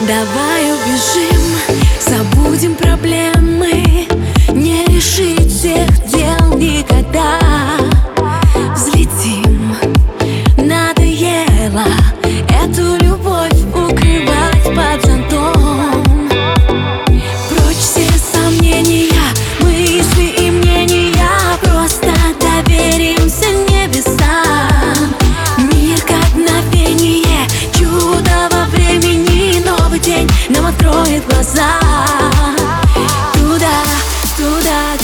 [0.00, 1.42] Давай убежим,
[2.00, 4.08] забудем проблемы
[4.52, 6.21] Не решить всех дел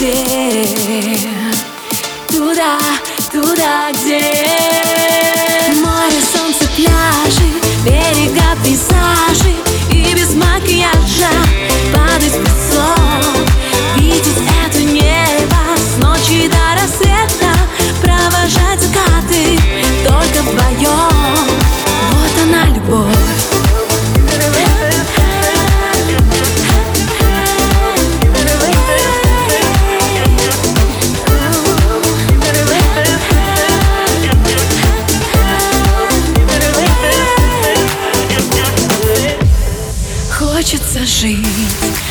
[0.00, 0.64] где
[2.28, 2.78] Туда,
[3.30, 4.79] туда, где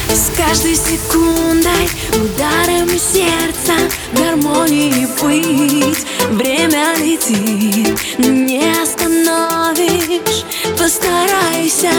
[0.09, 3.73] с каждой секундой Ударами сердца
[4.13, 6.05] гармонии быть.
[6.31, 10.43] Время летит, не остановишь.
[10.77, 11.91] Постарайся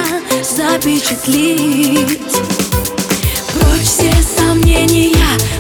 [0.43, 2.21] запечатлить.
[3.55, 5.15] Прочь все сомнения,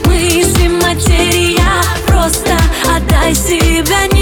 [0.05, 1.83] мысли, материя.
[2.07, 2.59] Просто
[2.97, 4.20] отдай себя небесам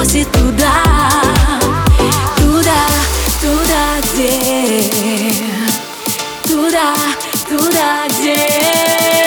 [0.00, 0.72] уносит туда
[2.36, 2.86] Туда,
[3.42, 4.82] туда, где?
[6.44, 6.94] Туда,
[7.48, 9.19] туда, где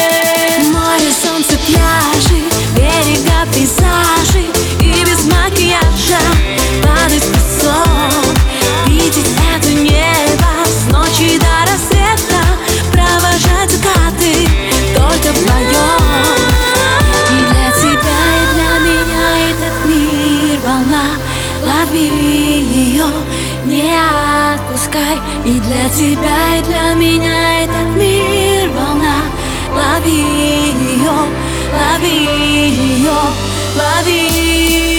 [21.94, 23.06] Лови ее,
[23.66, 23.94] не
[24.56, 25.16] отпускай
[25.46, 29.22] И для тебя, и для меня этот мир волна.
[29.70, 31.12] Лови ее,
[31.72, 32.18] лови
[32.72, 33.12] ее,
[33.76, 34.93] лови